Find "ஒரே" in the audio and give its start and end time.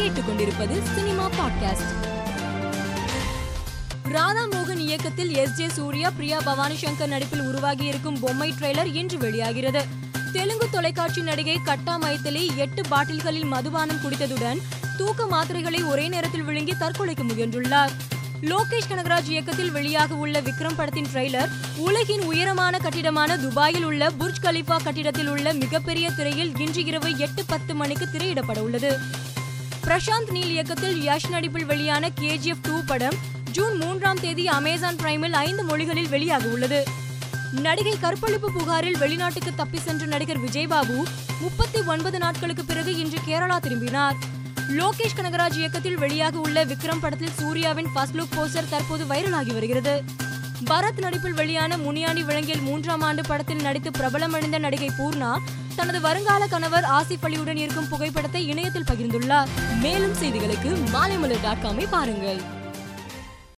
15.86-16.08